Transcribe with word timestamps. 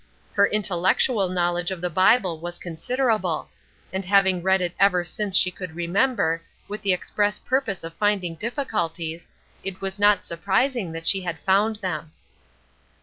Her 0.33 0.47
intellectual 0.47 1.29
knowledge 1.29 1.69
of 1.69 1.79
the 1.79 1.87
Bible 1.91 2.39
was 2.39 2.57
considerable; 2.57 3.49
and 3.93 4.03
having 4.03 4.41
read 4.41 4.59
it 4.59 4.73
ever 4.79 5.03
since 5.03 5.37
she 5.37 5.51
could 5.51 5.75
remember, 5.75 6.41
with 6.67 6.81
the 6.81 6.91
express 6.91 7.37
purpose 7.37 7.83
of 7.83 7.93
finding 7.93 8.33
difficulties, 8.33 9.27
it 9.63 9.79
was 9.79 9.99
not 9.99 10.25
surprising 10.25 10.91
that 10.93 11.05
she 11.05 11.21
had 11.21 11.37
found 11.41 11.75
them. 11.75 12.13